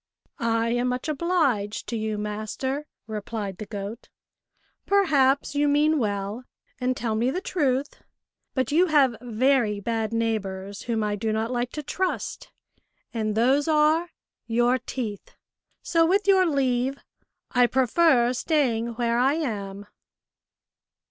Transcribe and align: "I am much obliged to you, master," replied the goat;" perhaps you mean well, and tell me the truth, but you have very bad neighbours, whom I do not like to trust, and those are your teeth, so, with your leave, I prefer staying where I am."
"I 0.65 0.69
am 0.69 0.87
much 0.87 1.07
obliged 1.07 1.85
to 1.89 1.95
you, 1.95 2.17
master," 2.17 2.87
replied 3.05 3.59
the 3.59 3.67
goat;" 3.67 4.09
perhaps 4.87 5.53
you 5.53 5.67
mean 5.67 5.99
well, 5.99 6.43
and 6.79 6.97
tell 6.97 7.13
me 7.13 7.29
the 7.29 7.39
truth, 7.39 8.01
but 8.55 8.71
you 8.71 8.87
have 8.87 9.15
very 9.21 9.79
bad 9.79 10.11
neighbours, 10.11 10.81
whom 10.81 11.03
I 11.03 11.15
do 11.15 11.31
not 11.31 11.51
like 11.51 11.71
to 11.73 11.83
trust, 11.83 12.51
and 13.13 13.35
those 13.35 13.67
are 13.67 14.09
your 14.47 14.79
teeth, 14.79 15.35
so, 15.83 16.03
with 16.07 16.27
your 16.27 16.47
leave, 16.47 16.97
I 17.51 17.67
prefer 17.67 18.33
staying 18.33 18.93
where 18.95 19.19
I 19.19 19.33
am." 19.35 19.85